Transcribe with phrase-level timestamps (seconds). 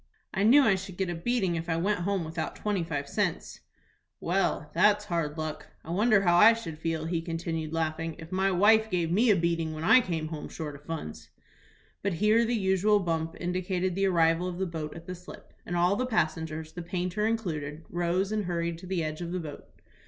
[0.33, 3.59] "I knew I should get a beating if I went home without twenty five cents."
[4.19, 5.67] "Well, that's hard luck.
[5.83, 9.35] I wonder how I should feel," he continued, laughing, "if my wife gave me a
[9.35, 11.29] beating when I came home short of funds."
[12.01, 15.77] But here the usual bump indicated the arrival of the boat at the slip, and
[15.77, 19.65] all the passengers, the painter included, rose, and hurried to the edge of the boat.